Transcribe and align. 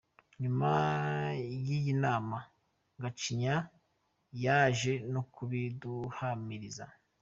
Nyuma 0.41 0.71
y’iyi 1.67 1.93
nama, 2.03 2.37
Gacinya 3.01 3.55
yaje 4.43 4.93
no 5.13 5.21
kubiduhamiriza. 5.33 6.85